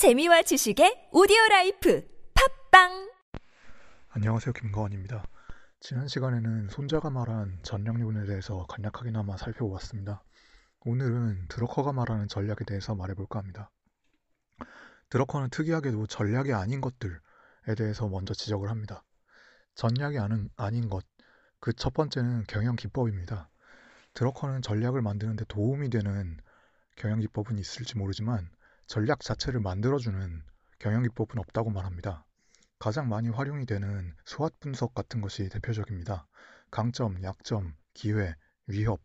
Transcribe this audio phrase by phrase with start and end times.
[0.00, 2.02] 재미와 지식의 오디오 life
[2.70, 3.10] 팟빵
[4.08, 4.54] 안녕하세요.
[4.54, 5.22] 김거원입니다.
[5.78, 10.24] 지난 시간에는 손자가 말한 전략론에 대해서 간략하게나마 살펴보았습니다.
[10.86, 13.70] 오늘은 드러커가 말하는 전략에 대해서 말해볼까 합니다.
[15.10, 17.18] 드러커는 특이하게도 전략이 아닌 것들에
[17.76, 19.04] 대해서 먼저 지적을 합니다.
[19.74, 21.04] 전략이 아닌, 아닌 것,
[21.60, 23.50] 그 첫 번째는 경영 기법입니다.
[24.14, 26.38] 드러커는 전략을 만드는데 도움이 되는
[26.96, 28.48] 경영 기법은 있을지 모르지만
[28.90, 30.42] 전략 자체를 만들어주는
[30.80, 32.26] 경영 기법은 없다고 말합니다.
[32.80, 36.26] 가장 많이 활용이 되는 수학 분석 같은 것이 대표적입니다.
[36.72, 38.34] 강점, 약점, 기회,
[38.66, 39.00] 위협.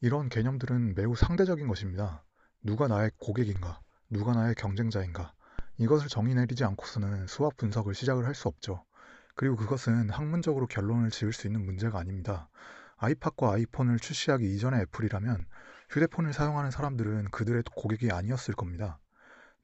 [0.00, 2.24] 이런 개념들은 매우 상대적인 것입니다.
[2.62, 5.32] 누가 나의 고객인가, 누가 나의 경쟁자인가.
[5.78, 8.84] 이것을 정의 내리지 않고서는 수학 분석을 시작을 할 수 없죠.
[9.34, 12.48] 그리고 그것은 학문적으로 결론을 지을 수 있는 문제가 아닙니다.
[12.98, 15.44] 아이팟과 아이폰을 출시하기 이전의 애플이라면
[15.90, 19.00] 휴대폰을 사용하는 사람들은 그들의 고객이 아니었을 겁니다.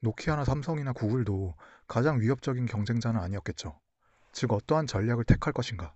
[0.01, 1.55] 노키아나 삼성이나 구글도
[1.87, 3.79] 가장 위협적인 경쟁자는 아니었겠죠.
[4.33, 5.95] 즉 어떠한 전략을 택할 것인가?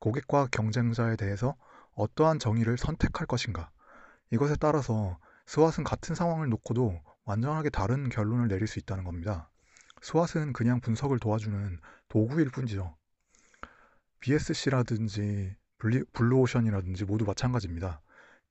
[0.00, 1.56] 고객과 경쟁자에 대해서
[1.94, 3.70] 어떠한 정의를 선택할 것인가?
[4.30, 9.50] 이것에 따라서 스왓은 같은 상황을 놓고도 완전하게 다른 결론을 내릴 수 있다는 겁니다.
[10.02, 11.78] 스왓은 그냥 분석을 도와주는
[12.08, 12.96] 도구일 뿐이죠.
[14.20, 15.56] BSC라든지
[16.12, 18.02] 블루오션이라든지 모두 마찬가지입니다.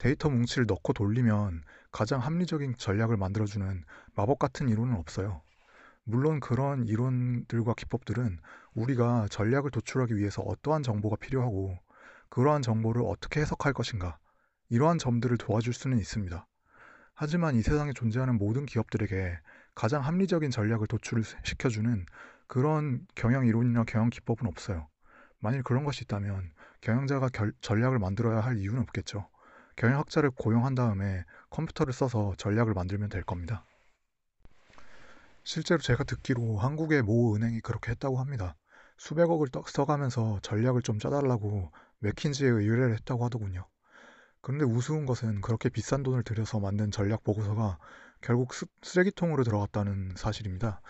[0.03, 5.41] 데이터 뭉치를 넣고 돌리면 가장 합리적인 전략을 만들어주는 마법 같은 이론은 없어요.
[6.03, 8.37] 물론 그런 이론들과 기법들은
[8.73, 11.79] 우리가 전략을 도출하기 위해서 어떠한 정보가 필요하고
[12.27, 14.17] 그러한 정보를 어떻게 해석할 것인가
[14.67, 16.45] 이러한 점들을 도와줄 수는 있습니다.
[17.13, 19.39] 하지만 이 세상에 존재하는 모든 기업들에게
[19.73, 22.05] 가장 합리적인 전략을 도출시켜주는
[22.47, 24.89] 그런 경영 이론이나 경영 기법은 없어요.
[25.39, 26.51] 만일 그런 것이 있다면
[26.81, 29.29] 경영자가 결, 전략을 만들어야 할 이유는 없겠죠.
[29.75, 33.65] 경영학자를 고용한 다음에 컴퓨터를 써서 전략을 만들면 될 겁니다.
[35.43, 38.55] 실제로 제가 듣기로 한국의 모 은행이 그렇게 했다고 합니다.
[38.97, 43.67] 수백억을 써가면서 전략을 좀 짜달라고 맥킨지에 의뢰를 했다고 하더군요.
[44.41, 47.79] 그런데 우스운 것은 그렇게 비싼 돈을 들여서 만든 전략 보고서가
[48.21, 50.81] 결국 스, 쓰레기통으로 들어갔다는 사실입니다.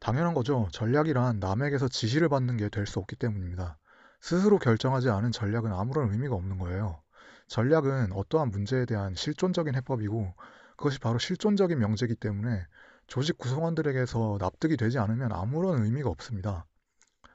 [0.00, 0.68] 당연한 거죠.
[0.72, 3.78] 전략이란 남에게서 지시를 받는 게 될 수 없기 때문입니다.
[4.20, 7.03] 스스로 결정하지 않은 전략은 아무런 의미가 없는 거예요.
[7.48, 10.34] 전략은 어떠한 문제에 대한 실존적인 해법이고
[10.76, 12.66] 그것이 바로 실존적인 명제이기 때문에
[13.06, 16.66] 조직 구성원들에게서 납득이 되지 않으면 아무런 의미가 없습니다.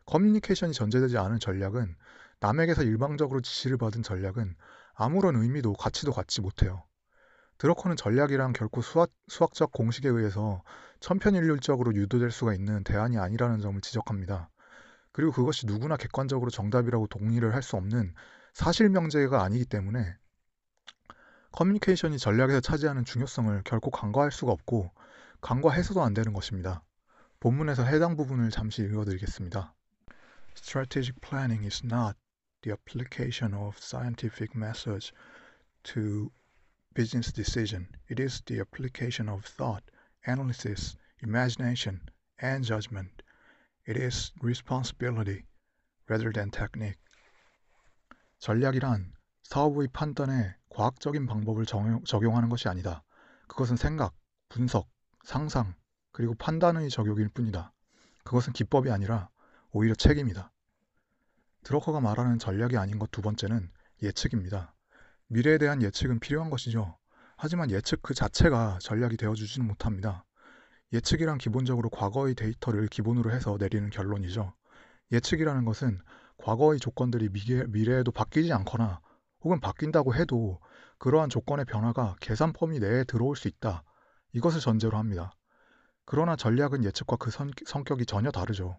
[0.05, 1.95] 커뮤니케이션이 전제되지 않은 전략은
[2.39, 4.55] 남에게서 일방적으로 지시를 받은 전략은
[4.93, 6.83] 아무런 의미도 가치도 갖지 못해요.
[7.57, 10.63] 드러커는 전략이란 결코 수학, 수학적 공식에 의해서
[11.01, 14.49] 천편일률적으로 유도될 수가 있는 대안이 아니라는 점을 지적합니다.
[15.11, 18.13] 그리고 그것이 누구나 객관적으로 정답이라고 동의를 할 수 없는
[18.53, 20.15] 사실 명제가 아니기 때문에
[21.51, 24.91] 커뮤니케이션이 전략에서 차지하는 중요성을 결코 간과할 수가 없고
[25.41, 26.83] 간과해서도 안 되는 것입니다.
[27.39, 29.73] 본문에서 해당 부분을 잠시 읽어드리겠습니다.
[30.55, 32.17] Strategic planning is not
[32.61, 35.13] the application of scientific methods
[35.83, 36.29] to
[36.93, 37.87] business decision.
[38.09, 39.83] It is the application of thought,
[40.27, 42.01] analysis, imagination,
[42.41, 43.23] and judgment.
[43.85, 45.45] It is responsibility
[46.09, 46.99] rather than technique.
[48.39, 49.13] 전략이란
[49.43, 53.03] 사업의 판단에 과학적인 방법을 적용하는 것이 아니다.
[53.47, 54.13] 그것은 생각,
[54.47, 54.87] 분석,
[55.23, 55.75] 상상,
[56.11, 57.73] 그리고 판단의 적용일 뿐이다.
[58.23, 59.29] 그것은 기법이 아니라
[59.71, 60.51] 오히려 책임이다.
[61.63, 63.69] 드러커가 말하는 전략이 아닌 것 두 번째는
[64.01, 64.73] 예측입니다.
[65.27, 66.97] 미래에 대한 예측은 필요한 것이죠.
[67.35, 70.25] 하지만 예측 그 자체가 전략이 되어주지는 못합니다.
[70.93, 74.53] 예측이란 기본적으로 과거의 데이터를 기본으로 해서 내리는 결론이죠.
[75.11, 75.99] 예측이라는 것은
[76.41, 79.01] 과거의 조건들이 미래, 에도 바뀌지 않거나
[79.41, 80.59] 혹은 바뀐다고 해도
[80.97, 83.83] 그러한 조건의 변화가 계산 범위 내에 들어올 수 있다.
[84.33, 85.31] 이것을 전제로 합니다.
[86.05, 88.77] 그러나 전략은 예측과 그 성, 성격이 전혀 다르죠.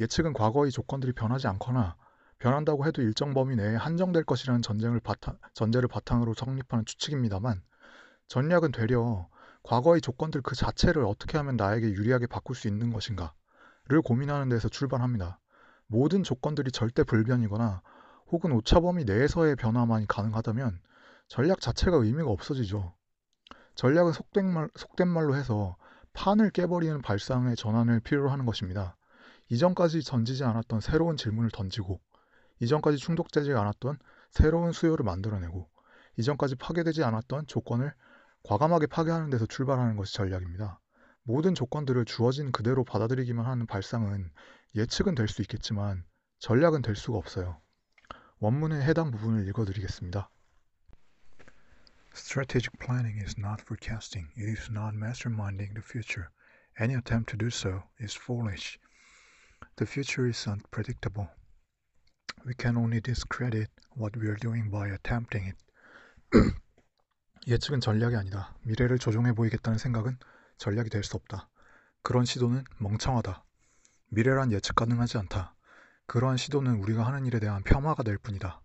[0.00, 1.96] 예측은 과거의 조건들이 변하지 않거나
[2.38, 7.62] 변한다고 해도 일정 범위 내에 한정될 것이라는 전쟁을 바탕, 전제를 바탕으로 성립하는 추측입니다만
[8.28, 9.28] 전략은 되려
[9.62, 15.40] 과거의 조건들 그 자체를 어떻게 하면 나에게 유리하게 바꿀 수 있는 것인가를 고민하는 데서 출발합니다.
[15.86, 17.82] 모든 조건들이 절대 불변이거나
[18.28, 20.80] 혹은 오차 범위 내에서의 변화만이 가능하다면
[21.28, 22.94] 전략 자체가 의미가 없어지죠.
[23.74, 25.76] 전략은 속된, 말, 속된 말로 해서
[26.12, 28.96] 판을 깨버리는 발상의 전환을 필요로 하는 것입니다.
[29.48, 32.00] 이전까지 던지지 않았던 새로운 질문을 던지고
[32.60, 33.98] 이전까지 충족되지 않았던
[34.30, 35.68] 새로운 수요를 만들어내고
[36.18, 37.92] 이전까지 파괴되지 않았던 조건을
[38.42, 40.80] 과감하게 파괴하는 데서 출발하는 것이 전략입니다.
[41.26, 44.30] 모든 조건들을 주어진 그대로 받아들이기만 하는 발상은
[44.76, 46.04] 예측은 될 수 있겠지만
[46.38, 47.60] 전략은 될 수가 없어요.
[48.38, 50.30] 원문의 해당 부분을 읽어드리겠습니다.
[52.14, 54.30] Strategic planning is not forecasting.
[54.38, 56.28] It is not masterminding the future.
[56.80, 58.78] Any attempt to do so is foolish.
[59.76, 61.28] The future is unpredictable.
[62.46, 65.58] We can only discredit what we are doing by attempting it.
[67.48, 68.54] 예측은 전략이 아니다.
[68.62, 70.18] 미래를 조종해 보이겠다는 생각은
[70.58, 71.48] 전략이 될 수 없다.
[72.02, 73.44] 그런 시도는 멍청하다.
[74.08, 75.54] 미래란 예측 가능하지 않다.
[76.06, 78.60] 그러한 시도는 우리가 하는 일에 대한 폄하가 될 뿐이다.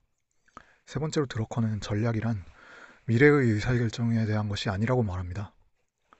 [0.85, 2.43] 세 번째로 드러커는 전략이란
[3.05, 5.53] 미래의 의사결정에 대한 것이 아니라고 말합니다.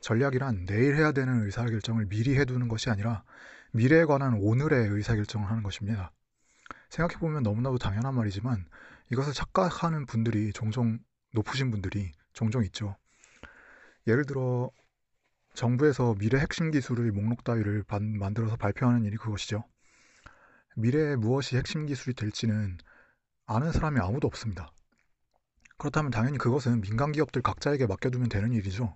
[0.02, 3.24] 전략이란 내일 해야 되는 의사결정을 미리 해두는 것이 아니라
[3.72, 6.12] 미래에 관한 오늘의 의사결정을 하는 것입니다.
[6.90, 8.66] 생각해보면 너무나도 당연한 말이지만
[9.12, 11.00] 이것을 착각하는 분들이 종종
[11.34, 12.98] 높으신 분들이 종종 있죠.
[14.08, 14.72] 예를 들어
[15.54, 17.84] 정부에서 미래 핵심 기술의 목록 따위를
[18.20, 19.64] 만들어서 발표하는 일이 그것이죠.
[20.76, 22.78] 미래에 무엇이 핵심 기술이 될지는
[23.46, 24.72] 아는 사람이 아무도 없습니다.
[25.78, 28.96] 그렇다면 당연히 그것은 민간 기업들 각자에게 맡겨두면 되는 일이죠.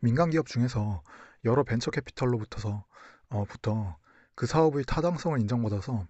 [0.00, 1.02] 민간 기업 중에서
[1.44, 2.84] 여러 벤처 캐피털로부터서
[3.30, 3.96] 어, 부터
[4.34, 6.06] 그 사업의 타당성을 인정받아서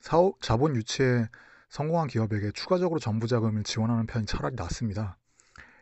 [0.00, 1.28] 사업, 자본 유치에
[1.68, 5.17] 성공한 기업에게 추가적으로 정부 자금을 지원하는 편이 차라리 낫습니다.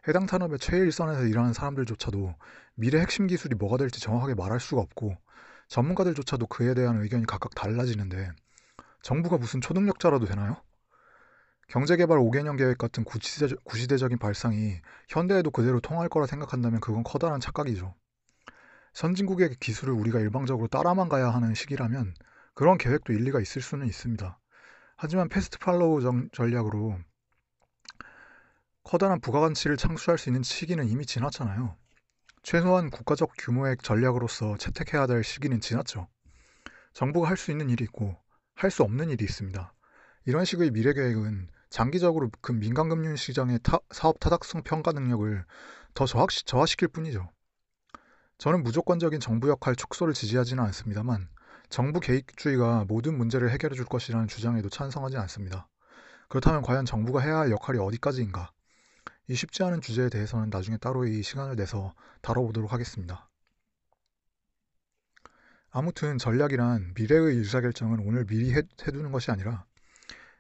[0.09, 2.35] 해당 산업의 최일선에서 일하는 사람들조차도
[2.75, 5.17] 미래 핵심 기술이 뭐가 될지 정확하게 말할 수가 없고
[5.69, 8.31] 전문가들조차도 그에 대한 의견이 각각 달라지는데
[9.03, 10.57] 정부가 무슨 초능력자라도 되나요?
[11.69, 17.95] 경제개발 5개년 계획 같은 구시대, 구시대적인 발상이 현대에도 그대로 통할 거라 생각한다면 그건 커다란 착각이죠.
[18.95, 22.15] 선진국의 기술을 우리가 일방적으로 따라만 가야 하는 시기라면
[22.55, 24.39] 그런 계획도 일리가 있을 수는 있습니다.
[24.97, 26.99] 하지만 패스트 팔로우 전략으로
[28.87, 31.77] 커다란 부가 가치를 창출할 수 있는 시기는 이미 지났잖아요.
[32.45, 36.07] 최소한 국가적 규모의 전략으로서 채택해야 될 시기는 지났죠.
[36.93, 38.17] 정부가 할 수 있는 일이 있고
[38.55, 39.75] 할 수 없는 일이 있습니다.
[40.27, 45.45] 이런 식의 미래 계획은 장기적으로 그 민간 금융 시장의 타, 사업 타닥성 평가 능력을
[45.95, 47.29] 더 저하, 저하시킬 뿐이죠.
[48.39, 51.29] 저는 무조건적인 정부 역할 축소를 지지하지는 않습니다만
[51.71, 55.67] 정부 개입주의가 모든 문제를 해결해 줄 것이라는 주장에도 찬성하지 않습니다.
[56.29, 58.53] 그렇다면 과연 정부가 해야 할 역할이 어디까지인가?
[59.29, 63.29] 이 쉽지 않은 주제에 대해서는 나중에 따로 이 시간을 내서 다뤄보도록 하겠습니다.
[65.71, 69.67] 아무튼 전략이란 미래의 의사결정은 오늘 미리 해, 해두는 것이 아니라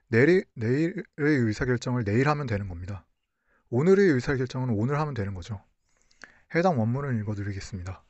[0.09, 3.05] 내일, 내일의 의사결정을 내일 하면 되는 겁니다.
[3.71, 5.63] 오늘의 의사결정은 오늘 하면 되는 거죠.
[6.55, 8.03] 해당 원문을 읽어드리겠습니다.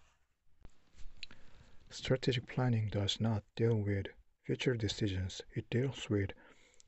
[1.91, 4.11] Strategic planning does not deal with
[4.45, 5.43] future decisions.
[5.57, 6.35] It deals with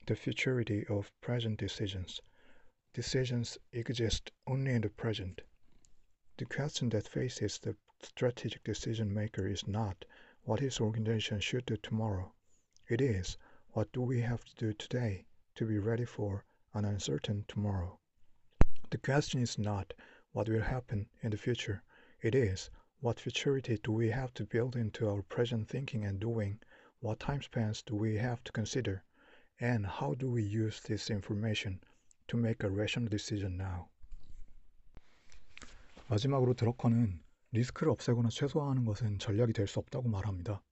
[0.06, 2.20] the futurity of present decisions.
[2.98, 5.42] Decisions exist only in the present.
[6.36, 10.04] The question that faces the strategic decision maker is not
[10.42, 12.34] what his organization should do tomorrow.
[12.88, 17.44] It is what do we have to do today to be ready for an uncertain
[17.46, 18.00] tomorrow.
[18.90, 19.94] The question is not
[20.32, 21.84] what will happen in the future.
[22.20, 22.68] It is
[22.98, 26.58] what futurity do we have to build into our present thinking and doing?
[26.98, 29.04] What time spans do we have to consider?
[29.60, 31.80] And how do we use this information
[32.28, 33.86] to make a rational decision now?
[36.08, 37.20] 마지막으로 드러커는
[37.52, 40.62] 리스크를 없애거나 최소화하는 것은 전략이 될 수 없다고 말합니다.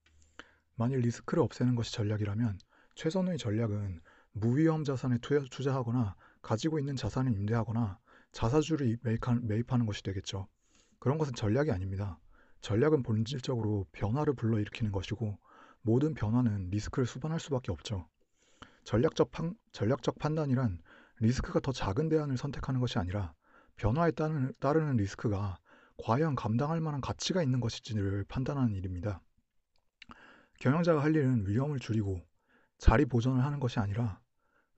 [0.75, 2.59] 만일 리스크를 없애는 것이 전략이라면
[2.95, 3.99] 최선의 전략은
[4.31, 7.99] 무위험 자산에 투자하거나 가지고 있는 자산을 임대하거나
[8.31, 10.47] 자사주를 매입하는 것이 되겠죠.
[10.99, 12.19] 그런 것은 전략이 아닙니다.
[12.61, 15.37] 전략은 본질적으로 변화를 불러일으키는 것이고
[15.81, 18.07] 모든 변화는 리스크를 수반할 수밖에 없죠.
[18.83, 20.79] 전략적, 판, 전략적 판단이란
[21.19, 23.33] 리스크가 더 작은 대안을 선택하는 것이 아니라
[23.75, 25.57] 변화에 따르는, 따르는 리스크가
[25.97, 29.21] 과연 감당할 만한 가치가 있는 것인지를 판단하는 일입니다.
[30.59, 32.21] 경영자가 할 일은 위험을 줄이고
[32.77, 34.19] 자리 보전을 하는 것이 아니라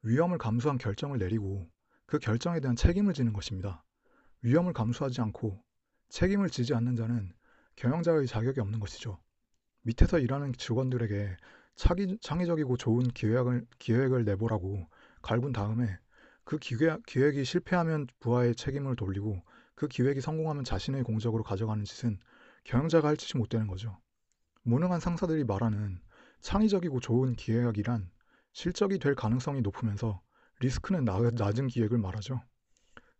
[0.03, 1.69] 위험을 감수한 결정을 내리고
[2.05, 3.83] 그 결정에 대한 책임을 지는 것입니다.
[4.41, 5.61] 위험을 감수하지 않고
[6.09, 7.33] 책임을 지지 않는 자는
[7.75, 9.19] 경영자의 자격이 없는 것이죠.
[9.81, 11.37] 밑에서 일하는 직원들에게
[11.75, 14.87] 차기, 창의적이고 좋은 기획을, 기획을 내보라고
[15.21, 15.97] 갈군 다음에
[16.49, 19.43] 그 기획, 기획이 실패하면 부하의 책임을 돌리고
[19.75, 22.17] 그 기획이 성공하면 자신의 공적으로 가져가는 짓은
[22.63, 23.99] 경영자가 할 짓이 못 되는 거죠.
[24.63, 26.01] 무능한 상사들이 말하는
[26.41, 28.09] 창의적이고 좋은 기획이란
[28.51, 30.23] 실적이 될 가능성이 높으면서
[30.59, 32.41] 리스크는 낮은 기획을 말하죠.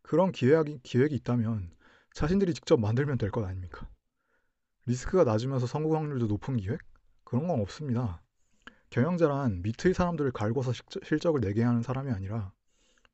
[0.02, 1.70] 그런 기획이, 기획이 있다면
[2.16, 3.88] 자신들이 직접 만들면 될 것 아닙니까?
[4.88, 6.80] 리스크가 낮으면서 성공 확률도 높은 기획?
[7.26, 8.24] 그런 건 없습니다.
[8.90, 12.54] 경영자란 밑의 사람들을 갈궈서 실적을 내게 하는 사람이 아니라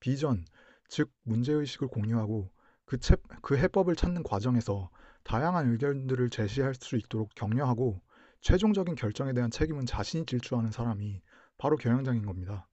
[0.05, 0.45] 비전,
[0.88, 2.51] 즉 문제의식을 공유하고
[2.85, 4.91] 그, 채, 그 해법을 찾는 과정에서
[5.24, 8.00] 다양한 의견들을 제시할 수 있도록 격려하고
[8.41, 11.24] 최종적인 결정에 대한 책임은 자신이 질주하는 사람이
[11.57, 12.67] 바로 경영장인 겁니다.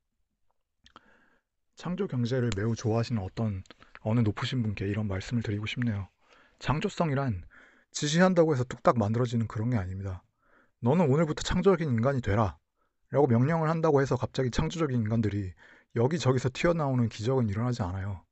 [1.74, 3.64] 창조 경제를 매우 좋아하시는 어떤
[4.02, 6.10] 어느 높으신 분께 이런 말씀을 드리고 싶네요.
[6.58, 7.44] 창조성이란
[7.92, 10.22] 지시한다고 해서 뚝딱 만들어지는 그런 게 아닙니다.
[10.80, 12.58] 너는 오늘부터 창조적인 인간이 되라.
[13.08, 15.54] 라고 명령을 한다고 해서 갑자기 창조적인 인간들이
[15.94, 18.24] 여기저기서 튀어나오는 기적은 일어나지 않아요.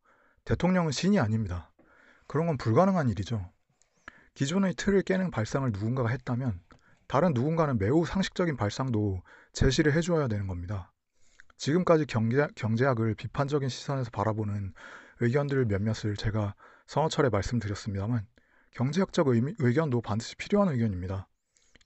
[0.44, 1.70] 대통령은 신이 아닙니다.
[2.26, 3.50] 그런 건 불가능한 일이죠.
[4.34, 6.60] 기존의 틀을 깨는 발상을 누군가가 했다면
[7.06, 10.92] 다른 누군가는 매우 상식적인 발상도 제시를 해주어야 되는 겁니다.
[11.56, 14.72] 지금까지 경제, 경제학을 비판적인 시선에서 바라보는
[15.18, 16.54] 의견들 몇몇을 제가
[16.86, 18.26] 서너 차례 말씀드렸습니다만
[18.70, 21.28] 경제학적 의미, 의견도 반드시 필요한 의견입니다.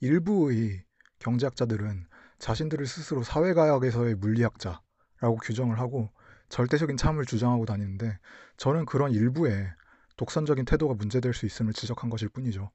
[0.01, 0.85] 일부의
[1.19, 2.07] 경제학자들은
[2.39, 4.84] 자신들을 스스로 사회과학에서의 물리학자
[5.21, 6.11] 라고 규정을 하고
[6.49, 8.19] 절대적인 참을 주장하고 다니는데
[8.57, 9.73] 저는 그런 일부의
[10.17, 12.71] 독선적인 태도가 문제될 수 있음을 지적한 것일 뿐이죠.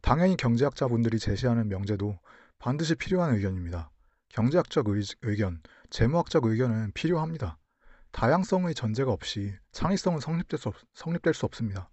[0.00, 2.18] 당연히 경제학자분들이 제시하는 명제도
[2.58, 3.90] 반드시 필요한 의견입니다.
[4.30, 5.60] 경제학적 의, 의견,
[5.90, 7.58] 재무학적 의견은 필요합니다.
[8.12, 11.88] 다양성의 전제가 없이 창의성은 성립될 수, 없, 성립될 수 없습니다.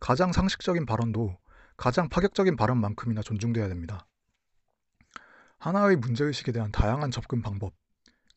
[0.00, 1.36] 가장 상식적인 발언도
[1.76, 4.06] 가장 파격적인 발언만큼이나 존중돼야 됩니다.
[5.58, 7.74] 하나의 문제의식에 대한 다양한 접근 방법,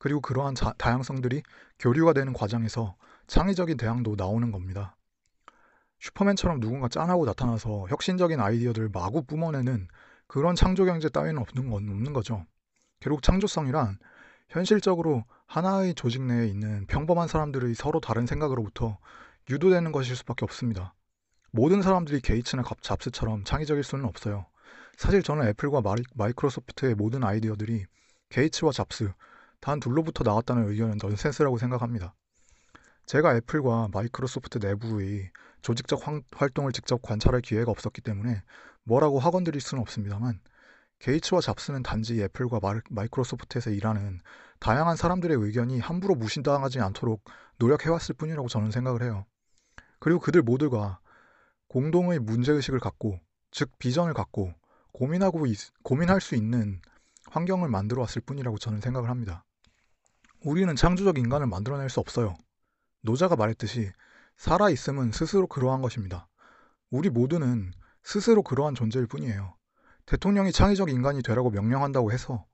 [0.02, 1.44] 그리고 그러한 자, 다양성들이
[1.78, 2.96] 교류가 되는 과정에서
[3.28, 4.98] 창의적인 대항도 나오는 겁니다.
[6.00, 9.88] 슈퍼맨처럼 누군가 짠하고 나타나서 혁신적인 아이디어들을 마구 뿜어내는
[10.26, 12.48] 그런 창조 경제 따위는 없는 건 없는 거죠.
[13.00, 14.00] 결국 창조성이란
[14.50, 18.98] 현실적으로 하나의 조직 내에 있는 평범한 사람들의 서로 다른 생각으로부터
[19.52, 20.96] 유도되는 것일 수밖에 없습니다.
[21.52, 24.48] 모든 사람들이 게이츠나 잡스처럼 창의적일 수는 없어요.
[24.98, 25.82] 사실 저는 애플과
[26.16, 27.86] 마이, 크로소프트의 모든 아이디어들이
[28.30, 29.12] 게이츠와 잡스
[29.62, 32.16] 단 둘로부터 나왔다는 의견은 넌센스라고 생각합니다.
[33.06, 36.02] 제가 애플과 마이크로소프트 내부의 조직적
[36.36, 38.42] 활동을 직접 관찰할 기회가 없었기 때문에
[38.84, 40.40] 뭐라고 확언 드릴 수는 없습니다만
[41.00, 44.20] 게이츠와 잡스는 단지 애플과 마이크로소프트에서 일하는
[44.60, 47.24] 다양한 사람들의 의견이 함부로 무시당하지 않도록
[47.58, 49.26] 노력해왔을 뿐이라고 저는 생각을 해요.
[50.00, 51.00] 그리고 그들 모두가
[51.68, 54.54] 공동의 문제의식을 갖고, 즉 비전을 갖고
[54.94, 56.82] 고민하고 있, 고민할 수 있는
[57.30, 59.44] 환경을 만들어 왔을 뿐이라고 저는 생각을 합니다.
[60.44, 62.36] 우리는 창조적 인간을 만들어낼 수 없어요.
[63.02, 63.92] 노자가 말했듯이
[64.38, 66.28] 살아있음은 스스로 그러한 것입니다.
[66.90, 67.72] 우리 모두는
[68.04, 69.56] 스스로 그러한 존재일 뿐이에요.
[70.08, 72.46] 대통령이 창의적 인간이 되라고 명령한다고 해서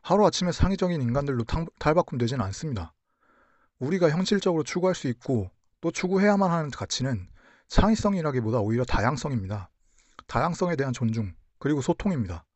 [0.00, 1.44] 하루아침에 창의적인 인간들로
[1.78, 2.94] 탈바꿈되지는 않습니다.
[3.78, 5.50] 우리가 현실적으로 추구할 수 있고
[5.82, 7.28] 또 추구해야만 하는 가치는
[7.68, 9.70] 창의성이라기보다 오히려 다양성입니다.
[10.26, 12.46] 다양성에 대한 존중, 그리고 소통입니다.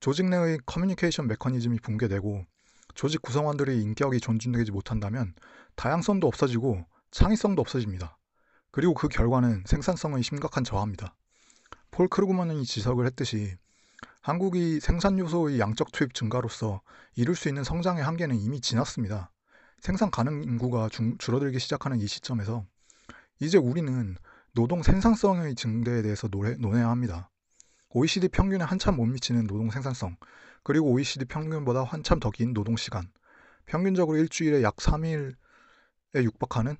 [0.00, 2.44] 조직 내의 커뮤니케이션 메커니즘이 붕괴되고
[2.96, 5.34] 조직 구성원들의 인격이 존중되지 못한다면
[5.76, 8.16] 다양성도 없어지고 창의성도 없어집니다.
[8.70, 11.14] 그리고 그 결과는 생산성의 심각한 저하입니다.
[11.90, 13.54] 폴 크루그만이 지적을 했듯이
[14.22, 16.80] 한국이 생산 요소의 양적 투입 증가로서
[17.14, 19.30] 이룰 수 있는 성장의 한계는 이미 지났습니다.
[19.80, 22.64] 생산 가능 인구가 중, 줄어들기 시작하는 이 시점에서
[23.40, 24.16] 이제 우리는
[24.52, 27.30] 노동 생산성의 증대에 대해서 논해야 합니다.
[27.90, 30.16] OECD 평균에 한참 못 미치는 노동 생산성,
[30.66, 33.08] 그리고 OECD 평균보다 한참 더 긴 노동 시간,
[33.66, 35.36] 평균적으로 일주일에 약 3일에
[36.16, 36.76] 육박하는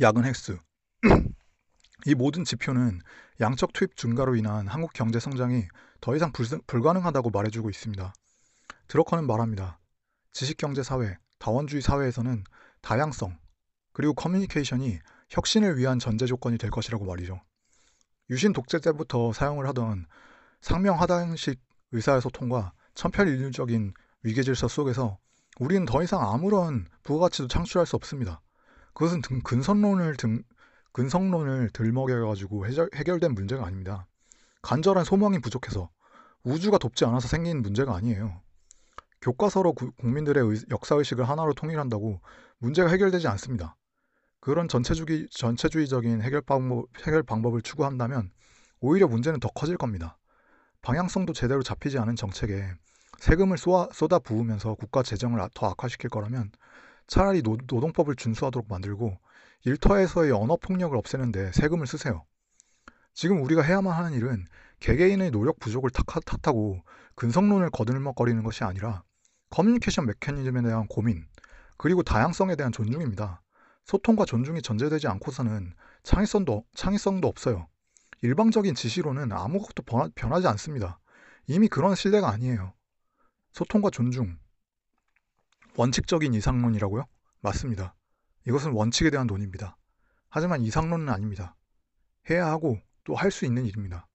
[0.00, 0.56] 야근 횟수.
[2.06, 3.00] 이 모든 지표는
[3.40, 5.64] 양적 투입 증가로 인한 한국 경제 성장이
[6.00, 8.12] 더 이상 불, 불가능하다고 말해주고 있습니다.
[8.86, 9.80] 드러커는 말합니다.
[10.30, 12.44] 지식경제 사회, 다원주의 사회에서는
[12.82, 13.36] 다양성,
[13.92, 17.40] 그리고 커뮤니케이션이 혁신을 위한 전제 조건이 될 것이라고 말이죠.
[18.30, 20.06] 유신 독재 때부터 사용을 하던
[20.60, 25.18] 상명하단식 의사소통과 천편일률적인 위계질서 속에서
[25.60, 28.40] 우리는 더 이상 아무런 부가가치도 창출할 수 없습니다.
[28.94, 30.42] 그것은 등, 근선론을 등,
[30.92, 34.06] 근성론을 들먹여가지고 해결, 된 문제가 아닙니다.
[34.62, 35.90] 간절한 소망이 부족해서
[36.42, 38.40] 우주가 돕지 않아서 생긴 문제가 아니에요.
[39.20, 42.20] 교과서로 구, 국민들의 의, 역사의식을 하나로 통일한다고
[42.58, 43.76] 문제가 해결되지 않습니다.
[44.40, 48.30] 그런 전체주의, 전체주의적인 해결 방법, 해결 방법을 추구한다면
[48.80, 50.17] 오히려 문제는 더 커질 겁니다.
[50.82, 52.72] 방향성도 제대로 잡히지 않은 정책에
[53.18, 56.52] 세금을 쏟아, 쏟아 부으면서 국가 재정을 더 악화시킬 거라면
[57.06, 59.18] 차라리 노, 노동법을 준수하도록 만들고
[59.64, 62.24] 일터에서의 언어 폭력을 없애는데 세금을 쓰세요.
[63.12, 64.46] 지금 우리가 해야만 하는 일은
[64.80, 66.80] 개개인의 노력 부족을 탓하고
[67.16, 69.02] 근성론을 거들먹거리는 것이 아니라
[69.50, 71.26] 커뮤니케이션 메커니즘에 대한 고민
[71.76, 73.42] 그리고 다양성에 대한 존중입니다.
[73.84, 77.66] 소통과 존중이 전제되지 않고서는 창의성도, 창의성도 없어요.
[78.22, 79.82] 일방적인 지시로는 아무것도
[80.14, 80.98] 변하, 지 않습니다.
[81.46, 82.74] 이미 그런 시대가 아니에요.
[83.52, 84.38] 소통과 존중.
[85.76, 87.04] 원칙적인 이상론이라고요?
[87.40, 87.94] 맞습니다.
[88.46, 89.76] 이것은 원칙에 대한 논입니다.
[90.28, 91.54] 하지만 이상론은 아닙니다.
[92.28, 94.06] 해야 하고 또 할 수 있는 일입니다.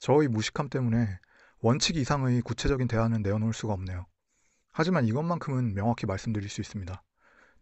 [0.00, 1.18] 저의 무식함 때문에
[1.60, 4.06] 원칙 이상의 구체적인 대안은 내어놓을 수가 없네요.
[4.72, 7.02] 하지만 이것만큼은 명확히 말씀드릴 수 있습니다.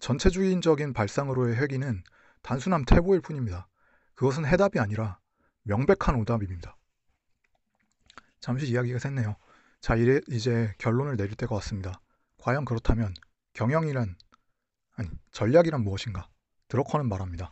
[0.00, 2.02] 전체주의적인 발상으로의 회귀는
[2.42, 3.68] 단순한 태보일 뿐입니다.
[4.14, 5.18] 그것은 해답이 아니라
[5.66, 6.76] 명백한 오답입니다.
[8.38, 9.35] 잠시 이야기가 샜네요.
[9.80, 12.00] 자, 이래, 이제 결론을 내릴 때가 왔습니다.
[12.38, 13.14] 과연 그렇다면
[13.52, 14.16] 경영이란
[14.94, 16.28] 아니 전략이란 무엇인가?
[16.68, 17.50] 드러커는 말합니다.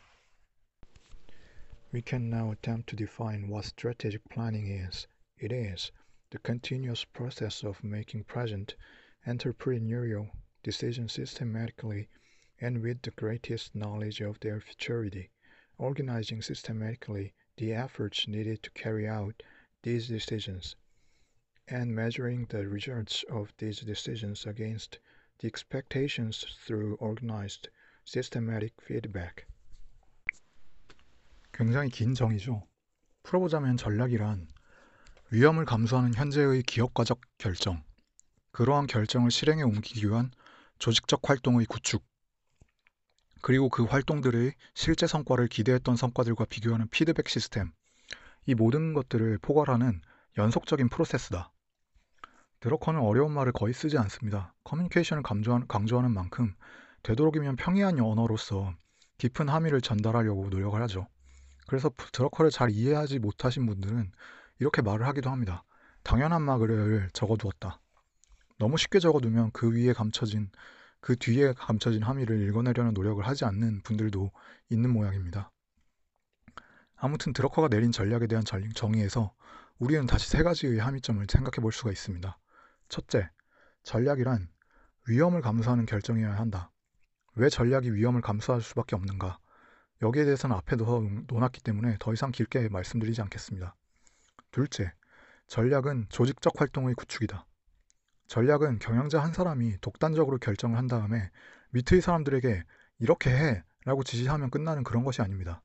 [1.92, 5.08] We can now attempt to define what strategic planning is.
[5.40, 5.90] It is
[6.30, 8.76] the continuous process of making present
[9.26, 10.30] entrepreneurial
[10.62, 12.06] decisions systematically
[12.62, 15.30] and with the greatest knowledge of their futurity,
[15.78, 19.42] organizing systematically the efforts needed to carry out
[19.82, 20.76] these decisions,
[21.68, 24.98] and measuring the results of these decisions against
[25.38, 27.68] the expectations through organized
[28.04, 29.46] systematic feedback.
[31.52, 32.66] 굉장히 긴 정의죠.
[33.22, 34.48] 풀어보자면 전략이란
[35.30, 37.82] 위험을 감수하는 현재의 기업가적 결정,
[38.52, 40.30] 그러한 결정을 실행에 옮기기 위한
[40.78, 42.04] 조직적 활동의 구축,
[43.44, 47.72] 그리고 그 활동들의 실제 성과를 기대했던 성과들과 비교하는 피드백 시스템,
[48.46, 50.00] 이 모든 것들을 포괄하는
[50.38, 51.52] 연속적인 프로세스다.
[52.60, 54.54] 드러커는 어려운 말을 거의 쓰지 않습니다.
[54.64, 56.54] 커뮤니케이션을 강조하는, 만큼
[57.02, 58.72] 되도록이면 평이한 언어로서
[59.18, 61.06] 깊은 함의를 전달하려고 노력을 하죠.
[61.66, 64.10] 그래서 드러커를 잘 이해하지 못하신 분들은
[64.58, 65.64] 이렇게 말을 하기도 합니다.
[66.02, 67.78] 당연한 말을 적어두었다.
[68.58, 70.48] 너무 쉽게 적어두면 그 위에 감춰진
[71.04, 74.30] 그 뒤에 감춰진 함의를 읽어내려는 노력을 하지 않는 분들도
[74.70, 75.50] 있는 모양입니다.
[76.96, 79.34] 아무튼 드러커가 내린 전략에 대한 정의에서
[79.78, 82.38] 우리는 다시 세 가지의 함의점을 생각해 볼 수가 있습니다.
[82.88, 83.28] 첫째,
[83.82, 84.48] 전략이란
[85.06, 86.72] 위험을 감수하는 결정이어야 한다.
[87.34, 89.38] 왜 전략이 위험을 감수할 수밖에 없는가?
[90.00, 93.76] 여기에 대해서는 앞에도 논했기 때문에 더 이상 길게 말씀드리지 않겠습니다.
[94.52, 94.90] 둘째,
[95.48, 97.44] 전략은 조직적 활동의 구축이다.
[98.26, 101.30] 전략은 경영자 한 사람이 독단적으로 결정을 한 다음에
[101.70, 102.64] 밑의 사람들에게
[102.98, 105.62] 이렇게 해 라고 지시하면 끝나는 그런 것이 아닙니다.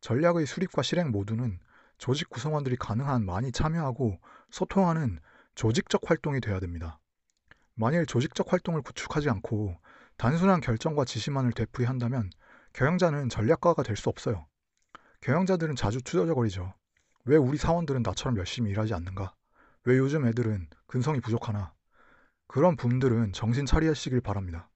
[0.00, 1.60] 전략의 수립과 실행 모두는
[1.98, 4.18] 조직 구성원들이 가능한 많이 참여하고
[4.50, 5.20] 소통하는
[5.54, 6.98] 조직적 활동이 되어야 됩니다.
[7.74, 9.76] 만일 조직적 활동을 구축하지 않고
[10.16, 12.30] 단순한 결정과 지시만을 되풀이한다면
[12.72, 14.46] 경영자는 전략가가 될 수 없어요.
[15.20, 16.72] 경영자들은 자주 투덜거리죠.
[17.24, 19.34] 왜 우리 사원들은 나처럼 열심히 일하지 않는가?
[19.84, 21.72] 왜 요즘 애들은 근성이 부족하나?
[22.50, 24.68] 그런 분들은 정신 차리시길 바랍니다.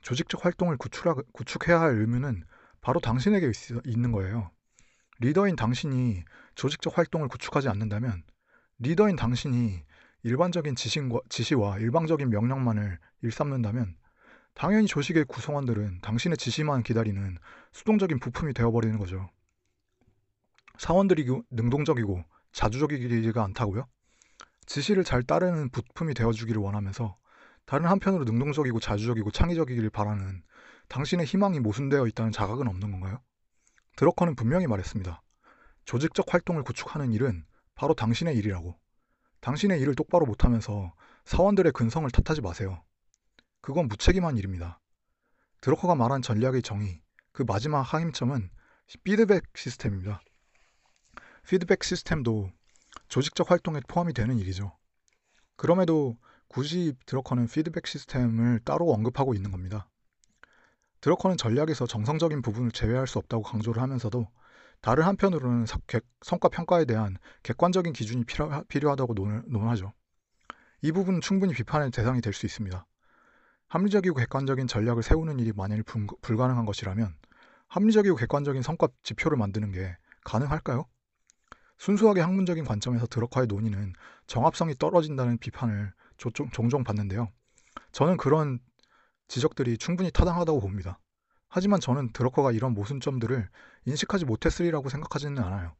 [0.00, 2.44] 조직적 활동을 구축해야 할 의무는
[2.80, 3.52] 바로 당신에게
[3.84, 4.50] 있, 는 거예요.
[5.20, 6.24] 리더인 당신이
[6.54, 8.22] 조직적 활동을 구축하지 않는다면
[8.78, 9.84] 리더인 당신이
[10.22, 13.94] 일반적인 지신과, 지시와 일방적인 명령만을 일삼는다면
[14.54, 17.36] 당연히 조직의 구성원들은 당신의 지시만 기다리는
[17.72, 19.28] 수동적인 부품이 되어버리는 거죠.
[20.78, 23.86] 사원들이 능동적이고 자주적이지가 않다고요?
[24.68, 27.16] 지시를 잘 따르는 부품이 되어주기를 원하면서
[27.64, 30.42] 다른 한편으로 능동적이고 자주적이고 창의적이기를 바라는
[30.88, 33.20] 당신의 희망이 모순되어 있다는 자각은 없는 건가요?
[33.96, 35.22] 드러커는 분명히 말했습니다.
[35.86, 38.78] 조직적 활동을 구축하는 일은 바로 당신의 일이라고.
[39.40, 40.92] 당신의 일을 똑바로 못하면서
[41.24, 42.82] 사원들의 근성을 탓하지 마세요.
[43.62, 44.80] 그건 무책임한 일입니다.
[45.62, 47.00] 드러커가 말한 전략의 정의,
[47.32, 48.50] 그 마지막 항임점은
[49.02, 50.20] 피드백 시스템입니다.
[51.46, 52.50] 피드백 시스템도
[53.08, 54.76] 조직적 활동에 포함이 되는 일이죠.
[55.56, 56.16] 그럼에도
[56.48, 59.88] 굳이 드러커는 피드백 시스템을 따로 언급하고 있는 겁니다.
[61.00, 64.28] 드러커는 전략에서 정성적인 부분을 제외할 수 없다고 강조를 하면서도
[64.80, 65.66] 다른 한편으로는
[66.22, 68.50] 성과 평가에 대한 객관적인 기준이 필요,
[68.90, 69.14] 하다고
[69.46, 69.92] 논하죠.
[70.82, 72.86] 이 부분은 충분히 비판의 대상이 될 수 있습니다.
[73.68, 77.14] 합리적이고 객관적인 전략을 세우는 일이 만일 불가능한 것이라면
[77.68, 80.86] 합리적이고 객관적인 성과 지표를 만드는 게 가능할까요?
[81.78, 83.92] 순수하게 학문적인 관점에서 드러커의 논의는
[84.26, 85.92] 정합성이 떨어진다는 비판을
[86.52, 87.28] 종종 받는데요.
[87.92, 88.58] 저는 그런
[89.28, 90.98] 지적들이 충분히 타당하다고 봅니다.
[91.48, 93.48] 하지만 저는 드러커가 이런 모순점들을
[93.86, 95.74] 인식하지 못했으리라고 생각하지는 않아요.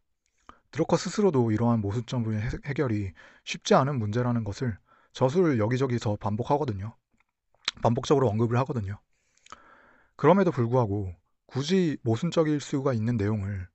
[0.71, 3.13] 드러커 스스로도 이러한 모순점의 해결이
[3.45, 4.79] 쉽지 않은 문제라는 것을
[5.13, 6.95] 저수를 여기저기서 반복하거든요.
[7.83, 8.99] 반복적으로 언급을 하거든요.
[10.17, 11.15] 그럼에도 불구하고
[11.47, 13.69] 굳이 모순적일 수가 있는 내용을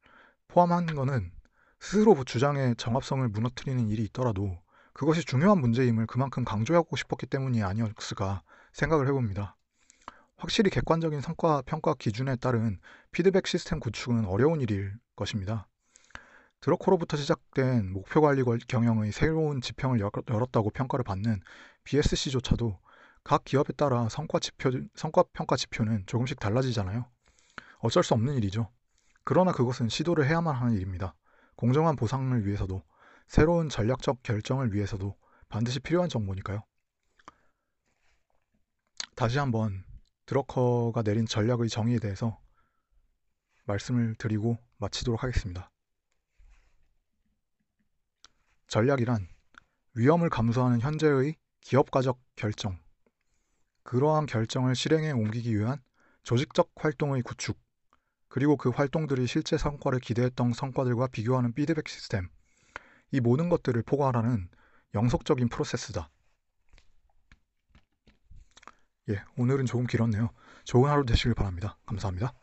[0.47, 1.31] 포함한 것은
[1.84, 4.58] 스스로 주장의 정합성을 무너뜨리는 일이 있더라도
[4.93, 8.41] 그것이 중요한 문제임을 그만큼 강조하고 싶었기 때문이 아니었을까
[8.72, 9.58] 생각을 해봅니다.
[10.38, 12.80] 확실히 객관적인 성과 평가 기준에 따른
[13.12, 15.67] 피드백 시스템 구축은 어려운 일일 것입니다.
[16.62, 21.41] 드러코로부터 시작된 목표 관리 경영의 새로운 지평을 열었다고 평가를 받는
[21.84, 22.80] BSC조차도
[23.26, 27.08] 각 기업에 따라 성과 지표, 성과 평가 지표는 조금씩 달라지잖아요.
[27.80, 28.69] 어쩔 수 없는 일이죠.
[29.26, 31.13] 그러나 그것은 시도를 해야만 하는 일입니다.
[31.55, 32.83] 공정한 보상을 위해서도
[33.27, 35.15] 새로운 전략적 결정을 위해서도
[35.49, 36.63] 반드시 필요한 정보니까요.
[39.15, 39.83] 다시 한번
[40.25, 42.39] 드러커가 내린 전략의 정의에 대해서
[43.65, 45.69] 말씀을 드리고 마치도록 하겠습니다.
[48.67, 49.27] 전략이란
[49.95, 52.79] 위험을 감수하는 현재의 기업가적 결정,
[53.83, 55.81] 그러한 결정을 실행에 옮기기 위한
[56.23, 57.62] 조직적 활동의 구축,
[58.34, 62.30] 그리고 그 활동들이 실제 성과를 기대했던 성과들과 비교하는 피드백 시스템,
[63.12, 64.50] 이 모든 것들을 포괄하는
[64.96, 66.10] 영속적인 프로세스다.
[69.12, 70.32] 예, 오늘은 조금 길었네요.
[70.63, 71.78] 좋은 하루 되시길 바랍니다.
[71.86, 72.34] 감사합니다.